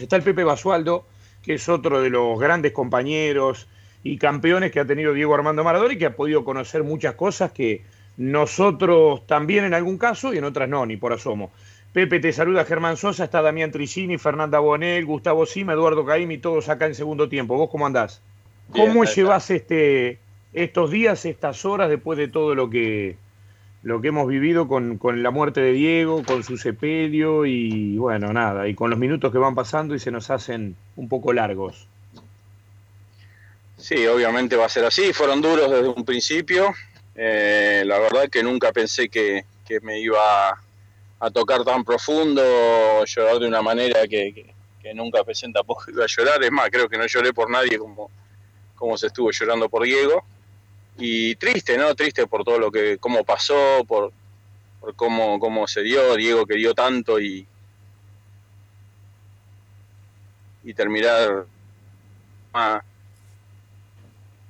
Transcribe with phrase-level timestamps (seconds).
[0.00, 1.04] Está el Pepe Basualdo,
[1.42, 3.66] que es otro de los grandes compañeros
[4.04, 7.50] y campeones que ha tenido Diego Armando Maradona y que ha podido conocer muchas cosas
[7.50, 7.82] que
[8.16, 11.50] nosotros también en algún caso y en otras no, ni por asomo.
[11.92, 16.68] Pepe, te saluda Germán Sosa, está Damián Tricini, Fernanda Bonel, Gustavo Sima, Eduardo Caimi, todos
[16.68, 17.56] acá en segundo tiempo.
[17.56, 18.22] ¿Vos cómo andás?
[18.70, 20.20] ¿Cómo llevas este,
[20.52, 23.16] estos días, estas horas después de todo lo que,
[23.82, 28.68] lo que hemos vivido con, la muerte de Diego, con su sepelio y bueno, nada,
[28.68, 31.86] y con los minutos que van pasando y se nos hacen un poco largos.
[33.76, 36.74] Sí, obviamente va a ser así, fueron duros desde un principio,
[37.14, 39.44] eh, la verdad que nunca pensé que,
[39.82, 40.58] me iba
[41.20, 44.54] a tocar tan profundo, llorar de una manera que,
[44.94, 48.10] nunca pensé tampoco iba a llorar, es más, creo que no lloré por nadie como,
[48.74, 50.24] como se estuvo llorando por Diego
[50.98, 51.94] y triste, ¿no?
[51.94, 54.12] Triste por todo lo que, cómo pasó, por,
[54.80, 57.46] por cómo, cómo se dio, Diego que dio tanto y,
[60.64, 61.46] y terminar
[62.52, 62.82] a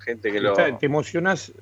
[0.01, 0.55] gente que lo...
[0.55, 1.53] Te emocionas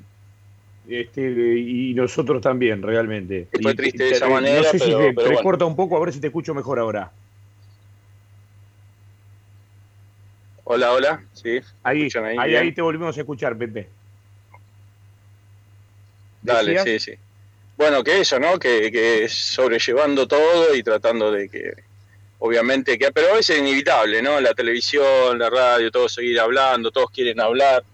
[0.89, 3.49] este, y nosotros también, realmente.
[3.61, 4.63] fue triste de esa manera.
[4.63, 7.11] No sé si te, corta un poco, a ver si te escucho mejor ahora.
[10.63, 11.61] Hola, hola, sí.
[11.83, 13.89] Ahí, ahí, ahí, te volvimos a escuchar, Pepe.
[16.47, 17.15] Dale, sí, sí.
[17.77, 18.59] Bueno, que eso, ¿no?
[18.59, 21.75] Que, que sobrellevando todo y tratando de que,
[22.39, 24.41] obviamente, que, pero a veces es inevitable, ¿no?
[24.41, 27.85] La televisión, la radio, todos seguir hablando, todos quieren hablar.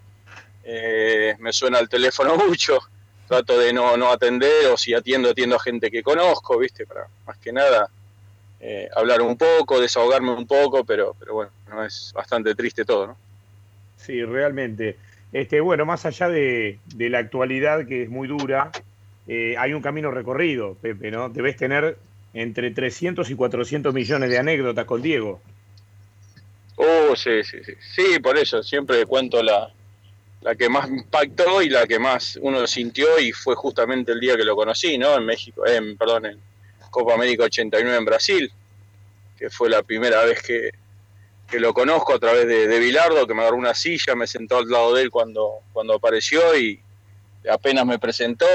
[0.64, 2.78] Eh, me suena el teléfono mucho,
[3.26, 6.86] trato de no, no atender, o si atiendo, atiendo a gente que conozco, ¿viste?
[6.86, 7.88] Para más que nada
[8.64, 13.08] eh, hablar un poco, desahogarme un poco, pero, pero bueno, no es bastante triste todo,
[13.08, 13.16] ¿no?
[13.96, 14.96] Sí, realmente.
[15.32, 18.70] Este, bueno, más allá de, la actualidad que es muy dura,
[19.26, 21.30] eh, hay un camino recorrido, Pepe, ¿no?
[21.30, 21.96] Debes tener
[22.34, 25.40] entre 300 y 400 millones de anécdotas con Diego.
[26.76, 27.72] Oh, sí, sí, sí.
[27.94, 29.72] Sí, por eso siempre cuento la,
[30.42, 34.36] la que más impactó y la que más uno sintió y fue justamente el día
[34.36, 35.16] que lo conocí, ¿no?
[35.16, 36.38] En México, en, perdón, en
[36.90, 38.52] Copa América 89 en Brasil,
[39.38, 40.70] que fue la primera vez que,
[41.52, 44.56] que lo conozco a través de, de, Bilardo, que me agarró una silla, me sentó
[44.56, 46.80] al lado de él cuando, cuando apareció y
[47.46, 48.46] apenas me presentó,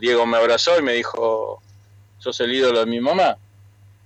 [0.00, 1.62] Diego me abrazó y me dijo,
[2.16, 3.36] sos el ídolo de mi mamá.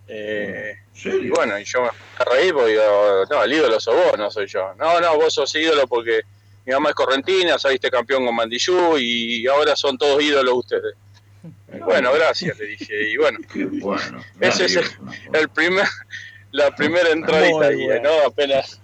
[0.08, 4.28] Eh, y bueno, y yo me reí porque digo, no, el ídolo sos vos, no
[4.28, 4.74] soy yo.
[4.74, 6.22] No, no, vos sos ídolo porque
[6.64, 10.96] mi mamá es correntina, saliste campeón con Mandillú y ahora son todos ídolos ustedes.
[11.78, 13.10] bueno, gracias, le dije.
[13.10, 13.38] Y bueno,
[14.40, 14.98] ese es
[15.32, 15.86] el primer,
[16.52, 18.26] la primera entradita ahí, ¿no?
[18.26, 18.80] Apenas.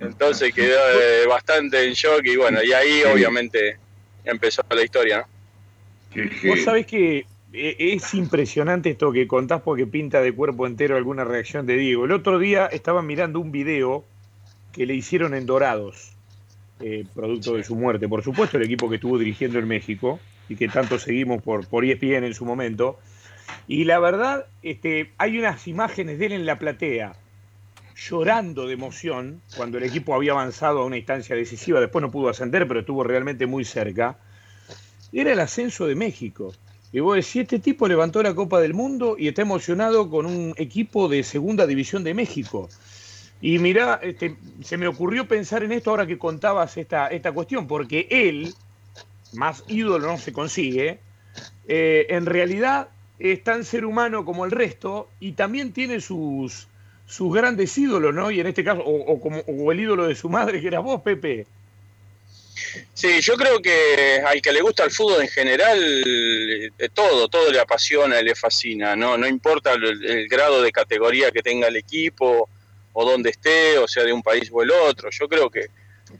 [0.00, 3.78] Entonces quedó eh, bastante en shock y bueno, y ahí obviamente
[4.24, 5.26] empezó la historia, ¿no?
[6.48, 11.24] Vos sabés que eh, es impresionante esto que contás porque pinta de cuerpo entero alguna
[11.24, 12.04] reacción de Diego.
[12.04, 14.04] El otro día estaba mirando un video
[14.72, 16.12] que le hicieron en Dorados,
[16.80, 18.08] eh, producto de su muerte.
[18.08, 20.18] Por supuesto, el equipo que estuvo dirigiendo en México
[20.48, 22.98] y que tanto seguimos por, por ESPN en su momento.
[23.68, 27.14] Y la verdad, este, hay unas imágenes de él en la platea
[27.96, 31.80] llorando de emoción cuando el equipo había avanzado a una instancia decisiva.
[31.80, 34.16] Después no pudo ascender, pero estuvo realmente muy cerca.
[35.12, 36.52] Era el ascenso de México.
[36.92, 40.54] Y vos decís, este tipo levantó la Copa del Mundo y está emocionado con un
[40.56, 42.68] equipo de Segunda División de México.
[43.40, 47.66] Y mirá, este, se me ocurrió pensar en esto ahora que contabas esta, esta cuestión,
[47.66, 48.54] porque él,
[49.32, 50.98] más ídolo no se consigue,
[51.66, 52.88] eh, en realidad
[53.22, 56.66] es tan ser humano como el resto y también tiene sus,
[57.06, 58.32] sus grandes ídolos, ¿no?
[58.32, 61.46] Y en este caso, o, como, el ídolo de su madre, que eras vos, Pepe.
[62.92, 67.52] Sí, yo creo que al que le gusta el fútbol en general, eh, todo, todo
[67.52, 69.16] le apasiona, le fascina, ¿no?
[69.16, 72.48] No importa el, grado de categoría que tenga el equipo
[72.92, 75.10] o donde esté, o sea, de un país o el otro.
[75.10, 75.66] Yo creo que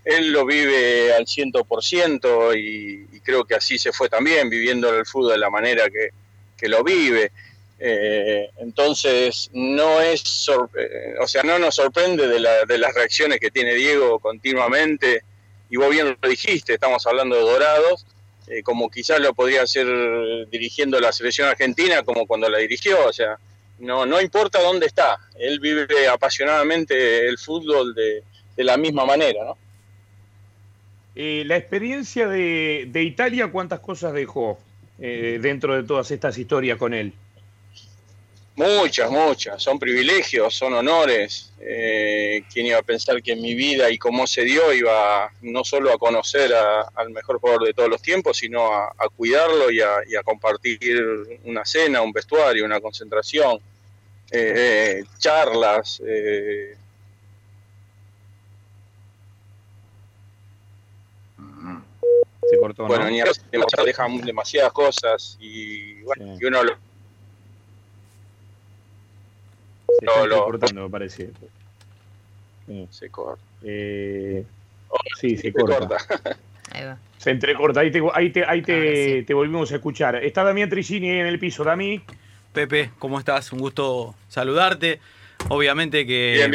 [0.04, 4.94] él lo vive al ciento por ciento y creo que así se fue también, viviendo
[4.96, 6.10] el fútbol de la manera que,
[6.62, 7.33] que lo vive.
[7.81, 13.75] Eh, entonces, no es, eh, o sea, no nos sorprende de, las reacciones que tiene
[13.75, 15.25] Diego continuamente.
[15.69, 18.06] Y vos bien lo dijiste, estamos hablando de Dorados,
[18.47, 19.88] eh, como quizás lo podría hacer
[20.50, 23.05] dirigiendo la selección argentina, como cuando la dirigió.
[23.08, 23.37] O sea,
[23.81, 28.23] no, no importa dónde está, él vive apasionadamente el fútbol de,
[28.58, 29.58] la misma manera, ¿no?
[31.15, 34.58] la experiencia de, de Italia, ¿cuántas cosas dejó?
[35.04, 37.12] Eh, dentro de todas estas historias con él?
[38.54, 39.60] Muchas, muchas.
[39.60, 41.52] Son privilegios, son honores.
[41.60, 45.64] Eh, ¿Quién iba a pensar que en mi vida y cómo se dio iba no
[45.64, 50.22] solo a conocer al mejor jugador de todos los tiempos, sino a, cuidarlo y a,
[50.22, 51.02] compartir
[51.43, 53.58] una cena, un vestuario, una concentración?
[54.31, 56.00] eh, charlas.
[62.52, 63.20] Se cortó, bueno, ni
[63.87, 66.72] dejan demasiadas cosas y bueno, y uno lo,
[69.99, 71.31] se está lo, cortando, me parece.
[72.90, 73.43] Se corta.
[73.62, 74.44] Eh,
[75.19, 75.96] sí, se, corta.
[76.72, 76.99] Ahí va.
[77.16, 80.16] Se entrecorta, ahí te, ahí te, ahí te, te volvimos a escuchar.
[80.16, 81.62] Está Damián Tricini en el piso.
[81.62, 82.02] Dami.
[82.52, 83.52] Pepe, ¿cómo estás?
[83.52, 84.98] Un gusto saludarte.
[85.48, 86.50] Obviamente que,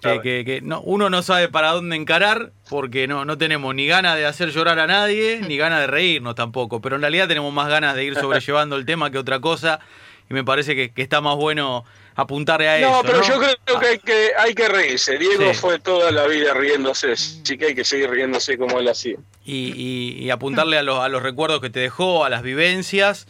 [0.00, 4.16] que, que, no, uno no sabe para dónde encarar porque no, no tenemos ni ganas
[4.16, 7.68] de hacer llorar a nadie, ni ganas de reírnos tampoco, pero en realidad tenemos más
[7.68, 9.80] ganas de ir sobrellevando el tema que otra cosa
[10.28, 12.90] y me parece que, está más bueno apuntarle a eso.
[12.90, 15.18] No, pero yo creo que hay, que hay que reírse.
[15.18, 19.16] Diego fue toda la vida riéndose, sí que hay que seguir riéndose como él hacía.
[19.44, 23.26] Y, apuntarle a los, a los recuerdos que te dejó, a las vivencias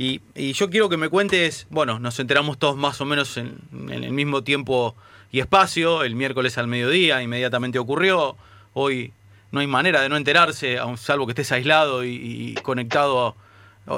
[0.00, 0.22] y,
[0.54, 3.58] yo quiero que me cuentes, bueno, nos enteramos todos más o menos en,
[3.90, 4.96] el mismo tiempo
[5.32, 8.36] y espacio, el miércoles al mediodía inmediatamente ocurrió,
[8.72, 9.12] hoy
[9.52, 13.34] no hay manera de no enterarse, salvo que estés aislado y, conectado,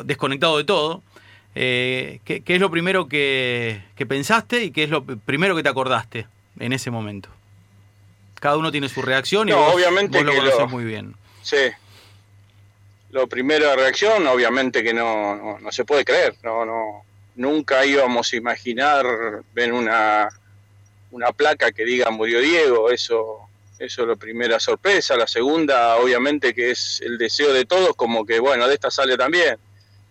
[0.04, 1.02] desconectado de todo.
[1.54, 6.26] Eh, ¿qué, es lo primero que, pensaste y qué es lo primero que te acordaste
[6.58, 7.28] en ese momento?
[8.40, 11.14] Cada uno tiene su reacción y obviamente lo conoces muy bien.
[11.42, 11.70] Sí,
[13.10, 17.04] lo primera reacción, obviamente que no, no, se puede creer, no, no,
[17.36, 19.06] nunca íbamos a imaginar
[19.54, 20.28] ver una,
[21.12, 23.48] una placa que diga murió Diego, eso,
[23.78, 28.26] eso es la primera sorpresa, la segunda obviamente que es el deseo de todos, como
[28.26, 29.56] que bueno, de esta sale también,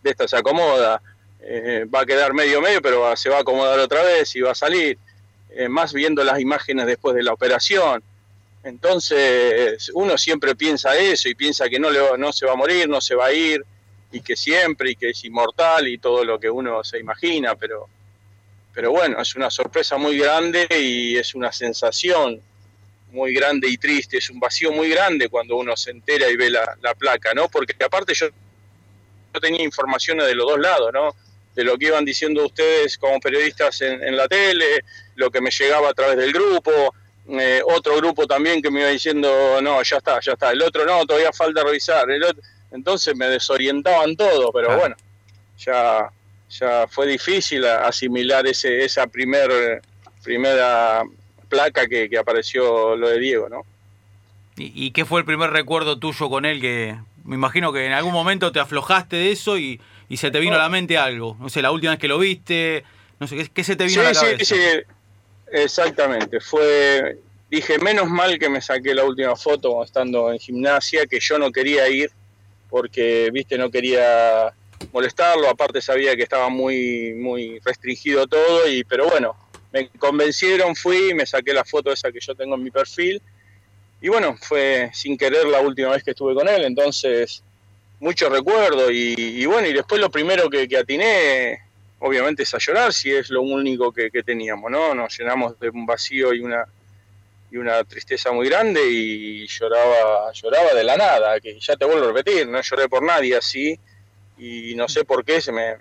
[0.02, 1.02] de esta se acomoda,
[1.42, 4.52] eh, va a quedar medio medio, pero se va a acomodar otra vez y va
[4.52, 4.98] a salir,
[5.50, 8.04] eh, más viendo las imágenes después de la operación,
[8.64, 12.88] entonces uno siempre piensa eso y piensa que no, le, no se va a morir,
[12.88, 13.66] no se va a ir
[14.12, 17.88] y que siempre y que es inmortal y todo lo que uno se imagina, pero,
[18.74, 22.42] pero bueno, es una sorpresa muy grande y es una sensación
[23.12, 26.50] muy grande y triste, es un vacío muy grande cuando uno se entera y ve
[26.50, 27.50] la, placa, ¿no?
[27.50, 28.28] Porque aparte yo,
[29.34, 31.16] yo tenía informaciones de los dos lados, ¿no?
[31.54, 34.86] De lo que iban diciendo ustedes como periodistas en, en la tele,
[35.16, 36.94] lo que me llegaba a través del grupo,
[37.30, 40.86] eh, otro grupo también que me iba diciendo, no, ya está, ya está, el otro
[40.86, 42.24] no, todavía falta revisar, el
[42.72, 44.96] entonces me desorientaban todo, pero bueno,
[45.58, 46.10] ya,
[46.60, 49.82] ya fue difícil asimilar ese, esa primer,
[50.24, 51.04] primera
[51.50, 53.66] placa que, apareció lo de Diego, ¿no?
[54.58, 56.62] ¿Y, qué fue el primer recuerdo tuyo con él?
[56.62, 59.80] Que me imagino que en algún momento te aflojaste de eso y,
[60.16, 61.38] se te vino a la mente algo.
[61.40, 62.84] No sé, la última vez que lo viste,
[63.20, 64.38] no sé, ¿qué, se te vino a la cabeza?
[64.38, 64.56] Sí, sí,
[65.54, 67.18] Exactamente, fue,
[67.50, 71.52] dije, menos mal que me saqué la última foto estando en gimnasia, que yo no
[71.52, 72.10] quería ir
[72.70, 74.54] porque, viste, no quería
[74.92, 79.36] molestarlo, aparte sabía que estaba muy, muy restringido todo, y, pero bueno,
[79.72, 83.22] me convencieron, fui, me saqué la foto esa que yo tengo en mi perfil,
[84.02, 87.44] y bueno, fue sin querer la última vez que estuve con él, entonces
[88.00, 91.60] mucho recuerdo, y, bueno, y después lo primero que, que atiné
[92.02, 94.94] obviamente es a llorar si es lo único que, teníamos, ¿no?
[94.94, 96.66] Nos llenamos de un vacío y una,
[97.52, 102.06] y una tristeza muy grande y lloraba, lloraba de la nada, que ya te vuelvo
[102.06, 103.80] a repetir, no lloré por nadie así
[104.42, 105.76] y no sé por qué se me,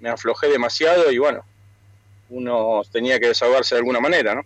[0.00, 1.44] me aflojé demasiado y bueno,
[2.28, 4.42] uno tenía que desahogarse de alguna manera, ¿no?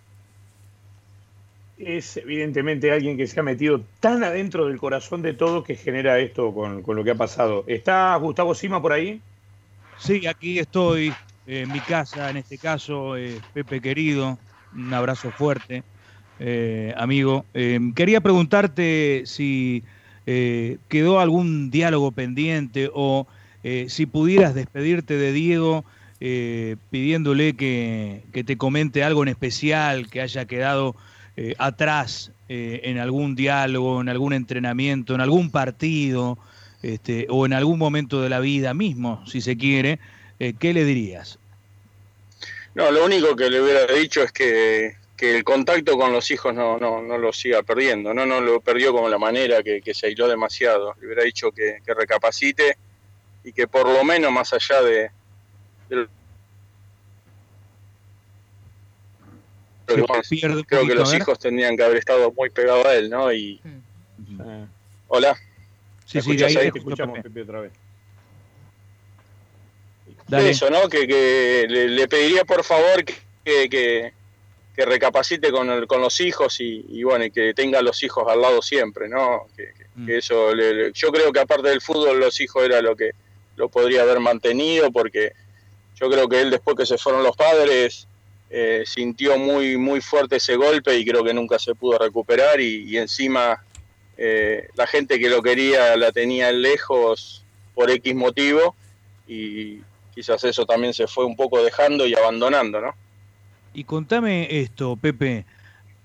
[1.79, 6.19] Es evidentemente alguien que se ha metido tan adentro del corazón de todo que genera
[6.19, 7.64] esto con, con lo que ha pasado.
[7.67, 9.21] ¿Está Gustavo Sima por ahí?
[9.97, 11.14] Sí, aquí estoy,
[11.47, 14.38] en mi casa, en este caso, eh, Pepe querido,
[14.75, 15.83] un abrazo fuerte,
[16.38, 17.47] eh, amigo.
[17.55, 19.83] Em, quería preguntarte si
[20.26, 23.26] eh, quedó algún diálogo pendiente o
[23.89, 25.85] si pudieras despedirte de Diego
[26.19, 30.97] pidiéndole que, que, te comente algo en especial que haya quedado
[31.59, 36.39] atrás en algún diálogo, en algún entrenamiento, en algún partido.
[36.83, 39.99] Este, o en algún momento de la vida mismo, si se quiere,
[40.39, 41.39] eh, ¿qué le dirías?
[42.75, 46.79] No, lo único que le hubiera dicho es que, el contacto con los hijos no,
[46.79, 50.29] no, no lo siga perdiendo, no, no lo perdió como la manera que, se aisló
[50.29, 50.95] demasiado.
[51.01, 52.79] Le hubiera dicho que, recapacite
[53.45, 55.11] y que por lo menos más allá de,
[60.66, 63.33] creo que los hijos tendrían que haber estado muy pegados a él, ¿no?
[63.33, 64.64] Y, mm.
[65.09, 65.37] hola.
[66.04, 67.73] Sí, sí, de ahí, te escuchamos, Pepe, otra vez.
[70.30, 70.88] Eso, ¿no?
[70.88, 74.12] Que, le, pediría por favor que, que,
[74.85, 78.62] recapacite con, con los hijos y, bueno, y que tenga a los hijos al lado
[78.62, 79.47] siempre, ¿no?
[79.57, 80.11] Que, mm.
[80.11, 80.52] eso,
[80.92, 83.12] yo creo que aparte del fútbol los hijos era lo que
[83.59, 85.33] lo podría haber mantenido porque
[85.97, 88.07] yo creo que él después que se fueron los padres
[88.50, 92.97] eh, sintió muy, muy fuerte ese golpe y creo que nunca se pudo recuperar y,
[92.97, 93.62] encima
[94.17, 98.75] eh, la gente que lo quería la tenía lejos por X motivo
[99.27, 99.81] y
[100.15, 102.95] quizás eso también se fue un poco dejando y abandonando, ¿no?
[103.75, 105.45] Y contame esto, Pepe,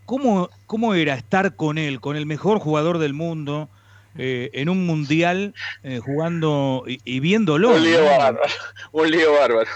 [0.06, 3.70] ¿cómo, cómo era estar con él, con el mejor jugador del mundo?
[4.16, 5.56] Eh, en un mundial
[6.04, 7.72] jugando y, viéndolo.
[7.72, 8.40] Un lío bárbaro,
[8.92, 9.70] un lío bárbaro.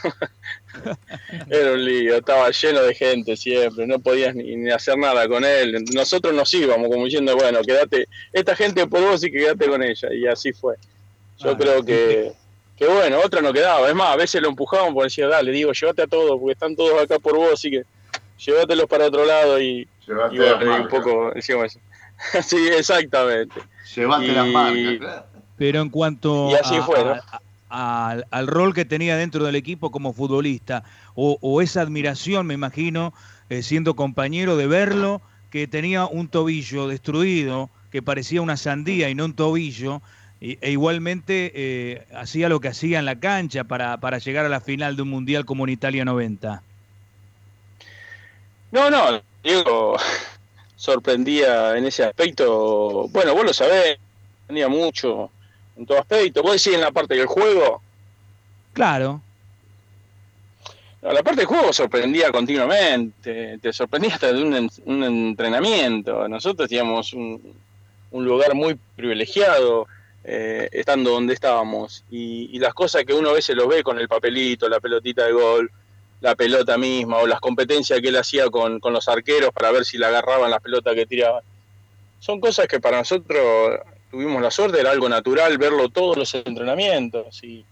[1.50, 5.84] Era un lío, estaba lleno de gente siempre, no podías ni, hacer nada con él.
[5.94, 9.82] Nosotros nos íbamos como diciendo, bueno, quédate, esta gente por vos y que quédate con
[9.82, 10.14] ella.
[10.14, 10.76] Y así fue.
[11.40, 12.32] Yo ah, creo que,
[12.78, 13.88] que, bueno, otra no quedaba.
[13.88, 16.76] Es más, a veces lo empujaban por decir, dale, digo, llévate a todos, porque están
[16.76, 17.84] todos acá por vos, así que
[18.38, 19.88] llévatelos para otro lado y,
[20.32, 21.78] y un poco, decíamos
[22.44, 23.56] sí, exactamente.
[23.96, 25.24] Llévate las marcas,
[25.58, 27.20] Pero en cuanto y así fue,
[27.70, 30.84] al, rol que tenía dentro del equipo como futbolista,
[31.16, 33.14] o, esa admiración, me imagino,
[33.50, 39.16] eh, siendo compañero de verlo, que tenía un tobillo destruido, que parecía una sandía y
[39.16, 40.02] no un tobillo,
[40.42, 44.62] e, igualmente eh, hacía lo que hacía en la cancha para, para llegar a la
[44.62, 46.62] final de un mundial como en Italia 90.
[48.72, 49.98] No, no, Diego
[50.78, 53.10] sorprendía en ese aspecto.
[53.10, 53.98] Bueno, vos lo sabés,
[54.48, 55.30] tenía mucho
[55.76, 56.42] en todo aspecto.
[56.42, 57.82] ¿Vos decís en la parte del juego?
[58.74, 59.22] Claro.
[61.02, 66.28] la parte del juego sorprendía continuamente, te sorprendía hasta de un, entrenamiento.
[66.28, 67.42] Nosotros teníamos un,
[68.12, 69.88] lugar muy privilegiado
[70.24, 74.08] eh, estando donde estábamos y, las cosas que uno a veces lo ve con el
[74.08, 75.72] papelito, la pelotita de gol,
[76.22, 79.86] la pelota misma o las competencias que él hacía con, con los arqueros para ver
[79.86, 81.44] si le agarraban las pelotas que tiraban.
[82.20, 87.44] Son cosas que para nosotros tuvimos la suerte, era algo natural verlo todos los entrenamientos
[87.44, 87.64] y,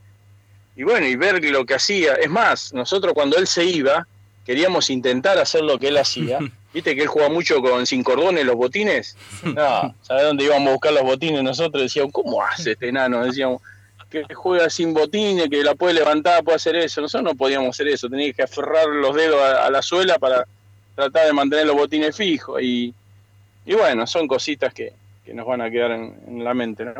[0.75, 2.13] y bueno, y ver lo que hacía.
[2.15, 4.07] Es más, nosotros cuando él se iba,
[4.45, 6.39] queríamos intentar hacer lo que él hacía.
[6.73, 9.17] Viste que él jugaba mucho con sin cordones los botines.
[9.43, 11.41] No, ¿sabes dónde íbamos a buscar los botines?
[11.41, 13.23] Nosotros decíamos, ¿cómo hace este enano?
[13.23, 13.61] Decíamos,
[14.09, 17.01] que juega sin botines, que la puede levantar, puede hacer eso.
[17.01, 20.45] Nosotros no podíamos hacer eso, teníamos que aferrar los dedos a, la suela para
[20.95, 22.61] tratar de mantener los botines fijos.
[22.61, 22.93] Y,
[23.65, 24.93] y bueno, son cositas que,
[25.25, 26.93] que nos van a quedar en, la mente, ¿no?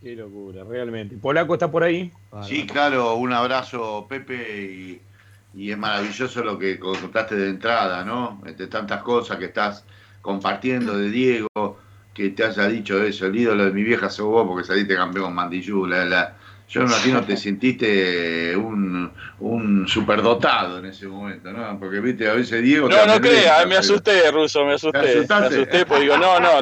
[0.00, 1.16] Qué locura, realmente.
[1.16, 2.12] ¿Polaco está por ahí?
[2.46, 5.00] Sí, claro, un abrazo, Pepe,
[5.54, 8.40] y, es maravilloso lo que contaste de entrada, ¿no?
[8.44, 9.84] Entre tantas cosas que estás
[10.20, 11.78] compartiendo de Diego,
[12.14, 15.34] que te haya dicho eso, el ídolo de mi vieja sos vos porque saliste campeón
[15.34, 16.36] Mandillú, la, la,
[16.68, 21.78] yo me imagino te sentiste un, un superdotado en ese momento, ¿no?
[21.78, 22.88] Porque viste, a veces Diego.
[22.88, 25.26] No, no creas, me asusté, Ruso, me asusté.
[25.28, 26.60] Me asusté porque digo, no, no,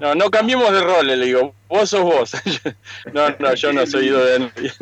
[0.00, 2.32] no, no cambiemos de rol, le digo, vos sos vos.
[3.12, 4.72] no, no, yo no soy ido de nadie.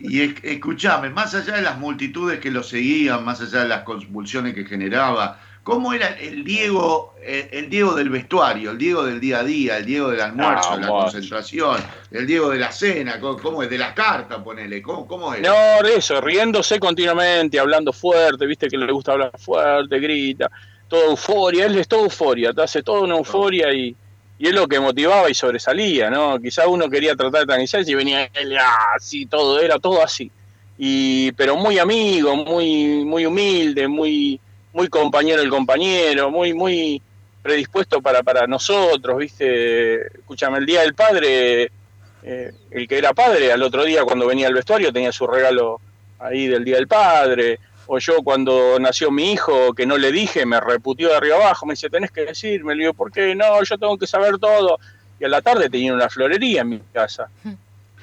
[0.00, 4.54] Y escuchame, más allá de las multitudes que lo seguían, más allá de las convulsiones
[4.54, 9.40] que generaba, ¿Cómo era el Diego, eh, el Diego del vestuario, el Diego del día
[9.40, 11.82] a día, el Diego del almuerzo, de la concentración,
[12.12, 15.50] el Diego de la cena, cómo, es de las cartas, ponele, cómo, cómo era?
[15.50, 20.48] No, eso, riéndose continuamente, hablando fuerte, viste que le gusta hablar fuerte, grita,
[20.86, 23.96] toda euforia, él es toda euforia, te hace toda una euforia y,
[24.38, 26.38] y es lo que motivaba y sobresalía, ¿no?
[26.38, 28.56] Quizá uno quería tratar de tranquilizarse y venía él
[28.94, 30.30] así, todo, era todo así.
[30.78, 34.40] Y, pero muy amigo, muy, muy humilde, muy
[34.76, 37.00] muy compañero el compañero, muy, muy
[37.42, 40.06] predispuesto para, para nosotros, ¿viste?
[40.18, 41.70] Escúchame, el Día del Padre,
[42.22, 45.80] eh, el que era padre, al otro día cuando venía al vestuario tenía su regalo
[46.18, 50.44] ahí del Día del Padre, o yo cuando nació mi hijo, que no le dije,
[50.44, 53.34] me reputió de arriba abajo, me dice, tenés que decirme, le digo, ¿por qué?
[53.34, 54.78] No, yo tengo que saber todo.
[55.18, 57.30] Y a la tarde tenía una florería en mi casa.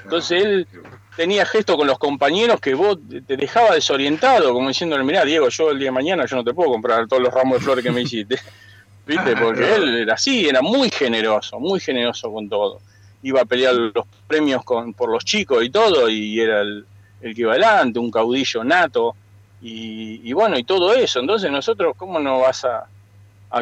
[0.04, 0.68] Entonces él
[1.16, 5.72] tenía gesto con los compañeros que vos te dejaba desorientado, como diciéndole, mirá, Diego, yo
[5.72, 7.92] el día de mañana yo no te puedo comprar todos los ramos de flores que
[7.92, 8.40] me hiciste.
[9.06, 9.36] ¿Viste?
[9.36, 12.80] Porque él era así, era muy generoso, muy generoso con todo.
[13.22, 16.86] Iba a pelear los premios con, por los chicos y todo, y era el,
[17.22, 19.16] que iba adelante, un caudillo nato,
[19.62, 21.20] y, bueno, y todo eso.
[21.20, 22.86] Entonces nosotros, ¿cómo no vas a,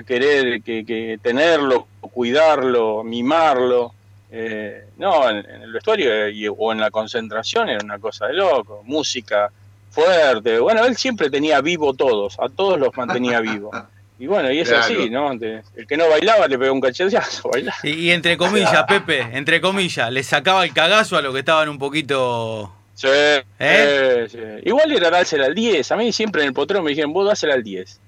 [0.04, 3.94] querer que, que tenerlo, cuidarlo, mimarlo?
[4.34, 8.82] Eh, no, en, el vestuario y, o en la concentración era una cosa de loco,
[8.86, 9.52] música
[9.90, 10.60] fuerte.
[10.60, 13.76] Bueno, él siempre tenía vivo todos, a todos los mantenía vivos.
[14.18, 15.32] Y bueno, y es así, ¿no?
[15.32, 17.50] El que no bailaba le pegó un cachetazo,
[17.84, 21.68] Y, y, entre comillas, Pepe, entre comillas, le sacaba el cagazo a los que estaban
[21.70, 22.72] un poquito...
[22.94, 23.08] Sí,
[23.58, 24.28] ¿Eh?
[24.30, 25.92] sí, Igual era dársela al 10.
[25.92, 28.00] A mí siempre en el potrero me dijeron, vos dásela al 10.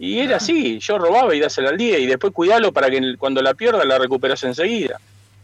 [0.00, 3.40] Y era así, yo robaba y dásela al 10 y después cuidalo para que cuando
[3.40, 4.98] la pierda la recuperas enseguida.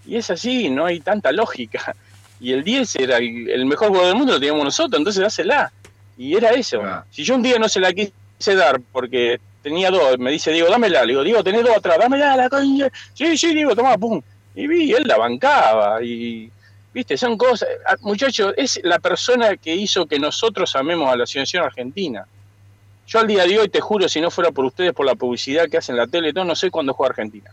[0.07, 1.95] Y es así, no hay tanta lógica.
[2.41, 5.73] Y el 10 era el, mejor jugador del mundo, lo teníamos nosotros, entonces dásela.
[6.19, 6.83] Y era eso.
[7.11, 10.71] Si yo un día no se la quise dar porque tenía dos, me dice Diego,
[10.71, 11.03] dámela.
[11.05, 12.89] Le digo, Diego, tenés dos atrás, dámela, la coña.
[13.15, 14.21] Sí, sí, Diego, toma, pum.
[14.55, 16.03] Y vi, él la bancaba.
[16.03, 16.51] Y,
[16.95, 17.69] viste, son cosas.
[17.87, 22.27] Ah, muchachos, es la persona que hizo que nosotros amemos a la selección argentina.
[23.07, 25.69] Yo al día de hoy, te juro, si no fuera por ustedes, por la publicidad
[25.69, 27.51] que hacen en la tele, no, no sé cuándo juega Argentina.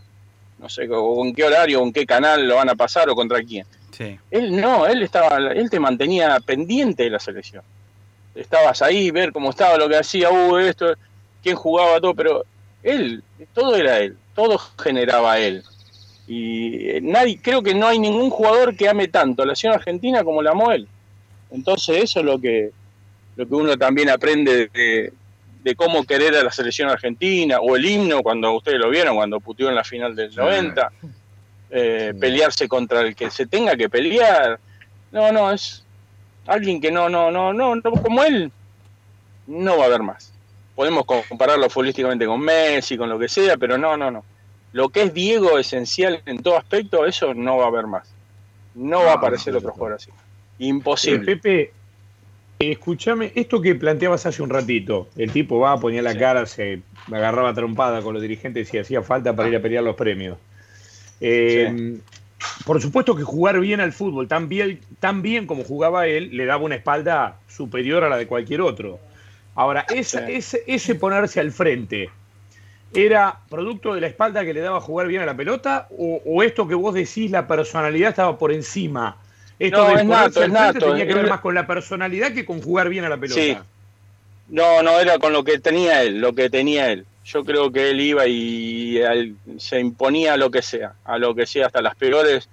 [0.64, 3.66] No sé con qué horario, con qué canal lo van a pasar o contra quién.
[3.90, 4.18] Sí.
[4.30, 7.62] Él no, él estaba, él te mantenía pendiente de la selección.
[8.34, 10.94] Estabas ahí, ver cómo estaba, lo que hacía, uh, esto,
[11.42, 12.46] quién jugaba, todo, pero
[12.82, 15.62] él, todo era él, todo generaba él.
[16.26, 19.74] Y eh, nadie, creo que no hay ningún jugador que ame tanto a la selección
[19.74, 20.88] argentina como la amó él.
[21.50, 22.70] Entonces eso es lo que,
[23.36, 25.12] lo que uno también aprende de,
[25.64, 29.40] de cómo querer a la selección argentina, o el himno, cuando ustedes lo vieron, cuando
[29.40, 30.92] putió en la final del 90,
[31.70, 34.60] eh, pelearse contra el que se tenga que pelear.
[35.10, 35.82] No, no, es
[36.46, 38.52] alguien que no, no, no, no, como él,
[39.46, 40.34] no va a haber más.
[40.74, 44.22] Podemos compararlo futbolísticamente con Messi, con lo que sea, pero no, no, no.
[44.72, 48.12] Lo que es Diego esencial en todo aspecto, eso no va a haber más.
[48.74, 50.10] No, va a aparecer otro jugador así.
[50.58, 51.36] Imposible.
[51.36, 51.72] Pepe,
[52.58, 56.82] Escúchame, esto que planteabas hace un ratito, el tipo va, ponía la cara, se
[57.12, 60.38] agarraba trompada con los dirigentes si hacía falta para ir a pelear los premios.
[61.20, 61.98] Eh,
[62.64, 66.46] por supuesto que jugar bien al fútbol, tan bien, tan bien como jugaba él, le
[66.46, 69.00] daba una espalda superior a la de cualquier otro.
[69.54, 72.10] Ahora, ese, ese ponerse al frente,
[72.94, 75.88] ¿era producto de la espalda que le daba jugar bien a la pelota?
[75.90, 79.18] ¿O, o esto que vos decís, la personalidad estaba por encima?
[79.58, 80.90] Esto no, es nato, es nato.
[80.90, 83.40] Tenía que ver más con la personalidad que con jugar bien a la pelota.
[83.40, 83.56] Sí.
[84.48, 87.06] No, no, era con lo que tenía él, lo que tenía él.
[87.24, 89.00] Yo creo que él iba y
[89.56, 92.48] se imponía a lo que sea, a lo que sea, hasta los peores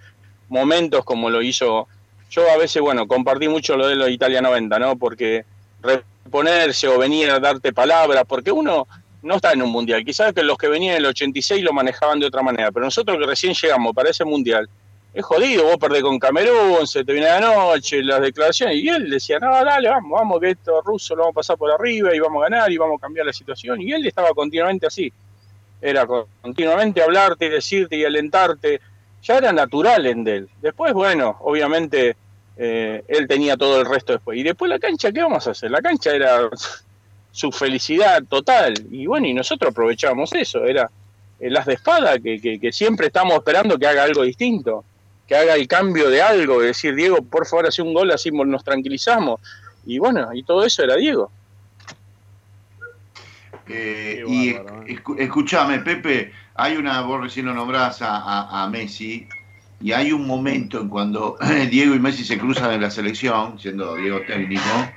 [0.48, 1.88] momentos como lo hizo.
[2.30, 4.96] Yo a veces, bueno, compartí mucho lo de los Italia 90, ¿no?
[4.96, 5.44] Porque
[5.82, 8.88] reponerse o venir a darte palabras, porque uno
[9.22, 10.06] no está en un mundial.
[10.06, 13.18] Quizás que los que venían en el 86 lo manejaban de otra manera, pero nosotros
[13.18, 14.70] que recién llegamos para ese mundial,
[15.14, 19.10] es jodido, vos perdés con Camerún, se te viene la noche, las declaraciones, y él
[19.10, 22.20] decía, no, dale, vamos, vamos, que esto ruso lo vamos a pasar por arriba y
[22.20, 25.12] vamos a ganar y vamos a cambiar la situación, y él estaba continuamente así,
[25.82, 28.80] era continuamente hablarte y decirte y alentarte,
[29.22, 30.50] ya era natural en él.
[30.62, 32.16] Después, bueno, obviamente
[32.58, 35.72] eh, él tenía todo el resto después, y después la cancha, ¿qué vamos a hacer?
[35.72, 36.50] La cancha era
[37.34, 40.90] su felicidad total, y bueno, y nosotros aprovechábamos eso, era
[41.38, 44.86] el as de espada, que, que siempre estamos esperando que haga algo distinto
[45.32, 48.66] que haga el cambio de algo, decir, Diego, por favor, hace un gol, así nos
[48.66, 49.40] tranquilizamos.
[49.86, 51.32] Y bueno, y todo eso era Diego.
[53.66, 54.62] Eh, y ¿eh?
[55.20, 59.26] escúchame, Pepe, hay una, vos recién lo nombrás a, Messi,
[59.80, 61.38] y hay un momento en cuando
[61.72, 64.92] Diego y Messi se cruzan en la selección, siendo Diego técnico,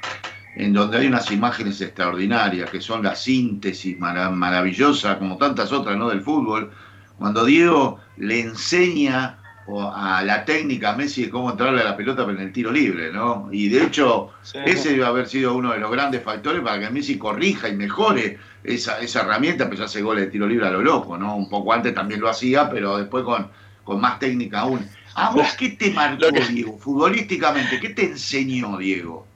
[0.57, 6.09] en donde hay unas imágenes extraordinarias, que son la síntesis maravillosa, como tantas otras, ¿no?
[6.09, 6.73] Del fútbol,
[7.18, 11.96] cuando Diego le enseña o a la técnica a Messi de cómo entrarle a la
[11.96, 13.48] pelota en el tiro libre, ¿no?
[13.50, 14.33] Y de hecho,
[14.64, 18.38] ese debe haber sido uno de los grandes factores para que Messi corrija y mejore
[18.62, 21.37] esa, esa herramienta, pues hace goles de tiro libre a lo loco, ¿no?
[21.37, 23.50] Un poco antes también lo hacía, pero después con,
[23.85, 24.87] con más técnica aún.
[25.14, 27.81] ¿A vos qué te marcó, Diego, futbolísticamente?
[27.81, 29.27] ¿Qué te enseñó, Diego?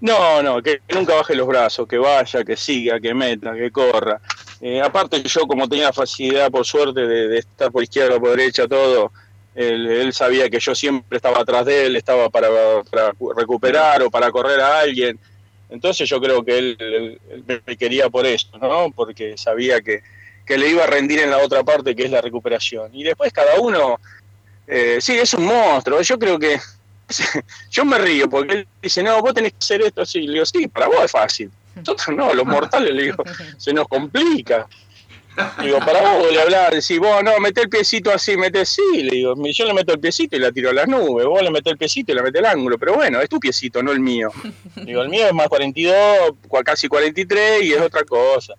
[0.00, 4.20] No, no, que nunca baje los brazos, que vaya, que siga, que meta, que corra.
[4.60, 8.30] Eh, aparte yo como tenía facilidad, por suerte, de, de estar por izquierda o por
[8.30, 9.12] derecha, todo,
[9.56, 12.48] él, sabía que yo siempre estaba atrás de él, estaba para,
[13.36, 15.18] recuperar o para correr a alguien.
[15.70, 17.20] Entonces yo creo que él,
[17.66, 18.92] me quería por eso, ¿no?
[18.94, 20.02] Porque sabía que,
[20.48, 22.94] le iba a rendir en la otra parte, que es la recuperación.
[22.94, 23.98] Y después cada uno,
[24.66, 26.02] eh, sí, es un monstruo.
[26.02, 26.60] Yo creo que,
[27.70, 30.20] yo me río porque él dice, no, vos tenés que hacer esto así.
[30.26, 31.50] Le digo, sí, para vos es fácil.
[31.74, 33.24] Nosotros no, los mortales, le digo,
[33.56, 34.68] se nos complica.
[35.62, 39.16] Digo, para vos le hablar, decís, vos no, mete el piecito así, mete sí, le
[39.16, 41.72] digo, yo le meto el piecito y la tiro a las nubes, vos le metes
[41.72, 44.30] el piecito y la metes el ángulo, pero bueno, es tu piecito, no el mío.
[44.76, 46.32] Digo, el mío es más 42,
[46.64, 48.54] casi 43 y es otra cosa.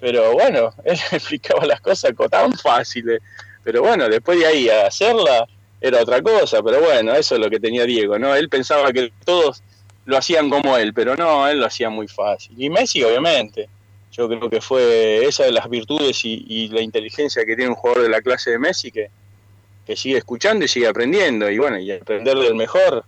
[0.00, 3.20] Pero bueno, él explicaba las cosas tan fáciles.
[3.62, 5.46] Pero bueno, después de ahí a hacerla
[5.80, 8.34] era otra cosa, pero bueno, eso es lo que tenía Diego, ¿no?
[8.34, 9.62] Él pensaba que todos
[10.06, 12.54] lo hacían como él, pero no, él lo hacía muy fácil.
[12.56, 13.68] Y Messi, obviamente
[14.16, 18.04] yo creo que fue esa de las virtudes y, la inteligencia que tiene un jugador
[18.04, 19.10] de la clase de Messi que,
[19.94, 21.48] sigue escuchando y sigue aprendiendo.
[21.48, 23.04] Y bueno, y aprender del mejor,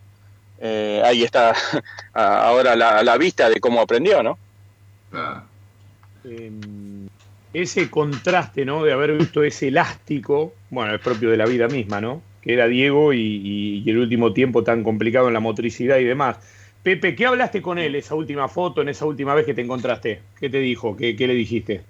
[0.60, 1.54] eh, ahí está
[2.12, 4.38] ahora la, la, vista de cómo aprendió, ¿no?
[6.24, 7.08] Em,
[7.52, 8.84] ese contraste, ¿no?
[8.84, 12.22] De haber visto ese elástico, bueno, es propio de la vida misma, ¿no?
[12.42, 16.36] Que era Diego y el último tiempo tan complicado en la motricidad y demás
[16.88, 20.22] Pepe, ¿qué hablaste con él esa última foto, en esa última vez que te encontraste?
[20.40, 20.96] ¿Qué te dijo?
[20.96, 21.82] ¿Qué, le dijiste?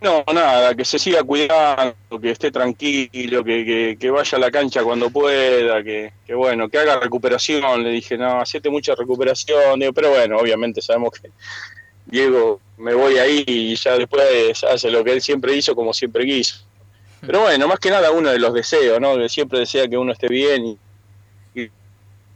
[0.00, 5.10] No, nada, que se siga cuidando, que esté tranquilo, que, vaya a la cancha cuando
[5.10, 7.82] pueda, que, que, bueno, que haga recuperación.
[7.82, 9.80] Le dije, no, hacete mucha recuperación.
[9.92, 11.32] pero bueno, obviamente sabemos que
[12.06, 16.24] Diego me voy ahí y ya después hace lo que él siempre hizo como siempre
[16.24, 16.64] quiso.
[17.20, 19.16] Pero bueno, más que nada uno de los deseos, ¿no?
[19.16, 20.78] Que siempre desea que uno esté bien y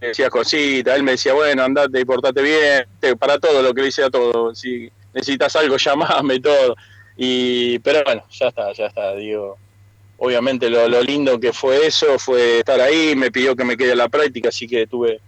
[0.00, 0.96] decía cositas.
[0.96, 4.10] Él me decía, bueno, andate y portate bien, para todo lo que le dice a
[4.10, 4.54] todo.
[4.54, 6.76] Si necesitas algo, llamame y todo
[7.20, 9.58] y, pero bueno, ya está, ya está, digo.
[10.18, 13.96] Obviamente lo, lindo que fue eso fue estar ahí, me pidió que me quede a
[13.96, 15.20] la práctica, así que tuve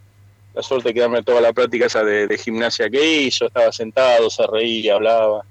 [0.55, 4.47] la suerte de quedarme toda la práctica esa de, gimnasia que hizo, estaba sentado, se
[4.47, 5.45] reía, hablaba,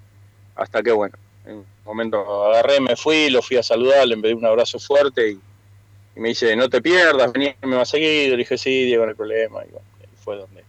[0.55, 4.33] hasta que bueno, en un momento agarré, me fui, lo fui a saludar, le envié
[4.33, 5.39] un abrazo fuerte y,
[6.19, 9.11] me dice, no te pierdas, vení, me va a seguir, le dije, sí, Diego, no
[9.11, 9.85] hay problema, y bueno,
[10.23, 10.63] fue donde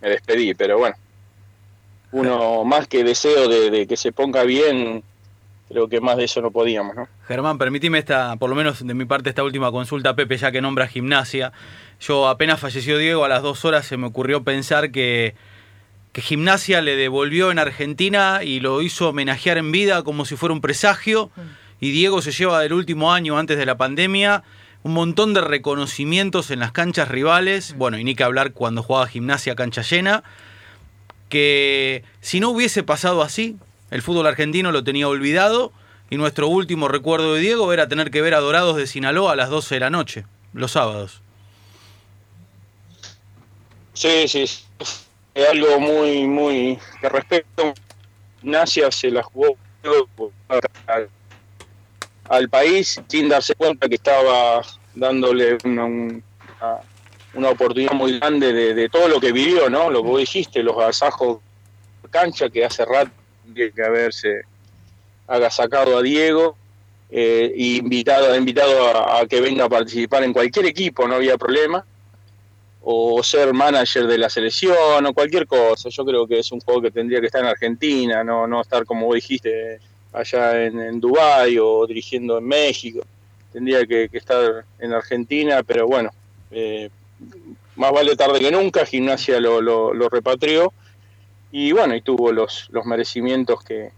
[0.00, 0.96] me despedí, pero bueno,
[2.12, 5.02] uno más que deseo de, que se ponga bien,
[5.68, 7.08] creo que más de eso no podíamos, ¿no?
[7.26, 10.60] Germán, permíteme esta, por lo menos de mi parte, esta última consulta, Pepe, ya que
[10.60, 11.52] nombra gimnasia.
[12.00, 15.34] Yo apenas falleció Diego, a las dos horas se me ocurrió pensar que,
[16.12, 20.54] que gimnasia le devolvió en Argentina y lo hizo homenajear en vida como si fuera
[20.54, 21.30] un presagio.
[21.36, 21.40] Mm.
[21.80, 24.42] Y Diego se lleva del último año antes de la pandemia
[24.88, 27.74] un montón de reconocimientos en las canchas rivales.
[27.74, 27.78] Mm.
[27.78, 30.24] Bueno, y ni que hablar cuando jugaba gimnasia cancha llena
[31.28, 33.56] que si no hubiese pasado así,
[33.90, 35.72] el fútbol argentino lo tenía olvidado
[36.08, 39.36] y nuestro último recuerdo de Diego era tener que ver a Dorados de Sinaloa a
[39.36, 40.24] las 12 de la noche,
[40.54, 41.20] los sábados.
[43.92, 44.44] Sí, sí,
[45.34, 47.74] es algo muy, muy que respecto
[48.42, 49.56] Nacia se la jugó
[52.28, 54.62] al, país sin darse cuenta que estaba
[54.94, 56.20] dándole una,
[57.34, 59.90] una oportunidad muy grande de, todo lo que vivió, ¿no?
[59.90, 61.38] Lo que vos dijiste, los agasajos
[62.10, 63.10] cancha que hace rato
[63.54, 64.42] tiene que haberse
[65.50, 66.56] sacado a Diego
[67.10, 71.84] eh, invitado, invitado a, que venga a participar en cualquier equipo, no había problema,
[72.82, 75.88] o ser manager de la selección o cualquier cosa.
[75.88, 78.84] Yo creo que es un juego que tendría que estar en Argentina, no, no estar
[78.84, 79.80] como vos dijiste
[80.12, 83.00] allá en, en Dubái o dirigiendo en México.
[83.52, 86.10] Tendría que, estar en Argentina, pero bueno,
[86.50, 86.90] eh,
[87.76, 90.72] más vale tarde que nunca, Gimnasia lo, lo, repatrió
[91.50, 93.90] y bueno, y tuvo los, los merecimientos que,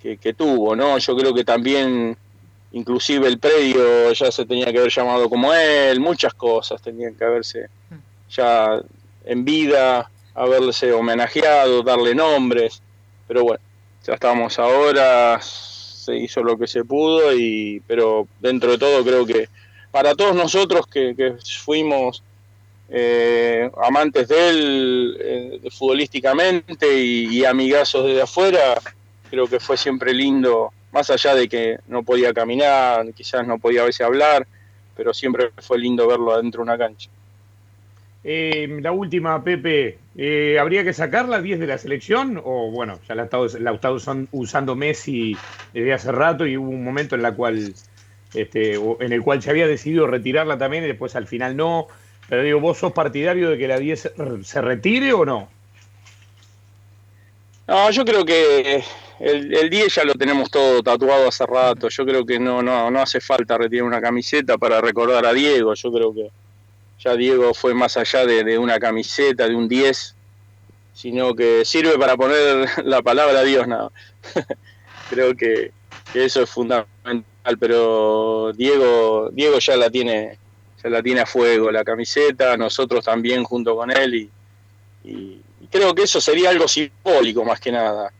[0.00, 0.98] que, tuvo, ¿no?
[0.98, 2.16] Yo creo que también,
[2.70, 7.24] inclusive el predio ya se tenía que haber llamado como él, muchas cosas tenían que
[7.24, 7.68] haberse
[8.30, 8.80] ya
[9.24, 12.80] en vida, haberse homenajeado, darle nombres,
[13.26, 13.60] pero bueno,
[14.06, 19.26] ya estamos ahora, se hizo lo que se pudo, y pero dentro de todo creo
[19.26, 19.48] que
[19.90, 22.22] para todos nosotros que, fuimos
[22.88, 28.80] eh, amantes de él eh, futbolísticamente y, amigazos desde afuera,
[29.28, 33.82] creo que fue siempre lindo, más allá de que no podía caminar, quizás no podía
[33.82, 34.46] a veces hablar,
[34.96, 37.10] pero siempre fue lindo verlo adentro de una cancha.
[38.28, 39.98] Eh, la última, Pepe,
[40.58, 42.42] ¿habría que sacar las 10 de la selección?
[42.44, 43.98] O bueno, ya la ha estado, la estado
[44.32, 45.36] usando Messi
[45.72, 47.72] desde hace rato y hubo un momento en, la cual,
[48.34, 51.86] este, en el cual se había decidido retirarla también y después al final no.
[52.28, 55.48] Pero digo, ¿vos sos partidario de que la 10 se retire o no?
[57.68, 58.82] No, yo creo que
[59.20, 61.88] el, el 10 ya lo tenemos todo tatuado hace rato.
[61.88, 65.74] Yo creo que no, no, no hace falta retirar una camiseta para recordar a Diego.
[65.74, 66.28] Yo creo que
[66.98, 70.14] ya Diego fue más allá de, una camiseta, de un 10,
[70.94, 73.66] sino que sirve para poner la palabra Dios.
[73.66, 73.90] Nada.
[75.10, 75.72] creo que,
[76.14, 77.24] eso es fundamental.
[77.60, 80.38] Pero Diego, Diego ya la tiene
[80.80, 84.30] se la tiene a fuego la camiseta, nosotros también junto con él
[85.04, 88.12] y, creo que eso sería algo simbólico más que nada.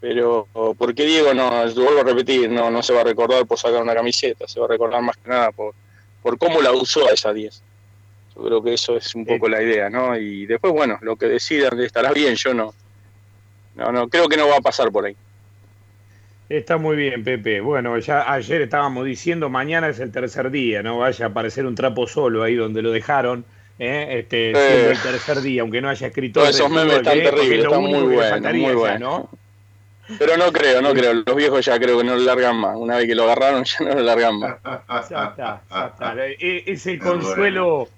[0.00, 3.82] Pero porque Diego no, vuelvo a repetir, no, no se va a recordar por sacar
[3.82, 5.74] una camiseta, se va a recordar más que nada por,
[6.22, 7.62] por cómo la usó a esa 10.
[8.36, 10.16] Yo creo que eso es un poco la idea, ¿no?
[10.16, 12.74] Y después, bueno, lo que decidan estará bien, yo no,
[13.76, 15.16] no, no, creo que no va a pasar por ahí.
[16.48, 17.60] Está muy bien, Pepe.
[17.60, 21.74] Bueno, ya ayer estábamos diciendo, mañana es el tercer día, no vaya a aparecer un
[21.74, 23.44] trapo solo ahí donde lo dejaron.
[23.78, 24.18] ¿eh?
[24.20, 26.40] Este, eh, el tercer día, aunque no haya escrito.
[26.40, 29.00] Todos esos memes están terribles, están muy buenos, muy buenos.
[29.00, 29.30] ¿no?
[30.18, 31.14] Pero no creo, no creo.
[31.14, 32.76] Los viejos ya creo que no lo largan más.
[32.76, 34.56] Una vez que lo agarraron, ya no lo largan más.
[34.62, 36.26] Ya está, ya está.
[36.26, 37.88] E, es el consuelo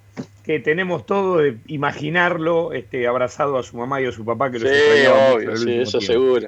[0.47, 4.59] que tenemos todo de imaginarlo este, abrazado a su mamá y a su papá que
[4.59, 4.75] lo Sí,
[5.35, 6.47] obvio, sí, eso seguro.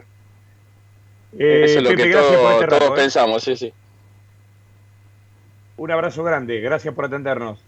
[1.38, 2.94] Eh, Eso es lo que este todos ¿eh?
[2.96, 3.74] pensamos, sí, sí.
[5.76, 7.60] Un abrazo grande, gracias por atendernos.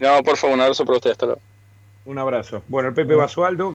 [0.00, 1.40] No, por favor, un abrazo para usted, hasta luego.
[2.06, 2.62] Un abrazo.
[2.66, 3.62] Bueno, el Pepe Basualdo,